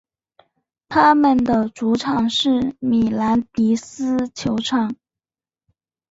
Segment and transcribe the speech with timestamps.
[0.89, 4.95] 他们的主场是米兰迪斯球场。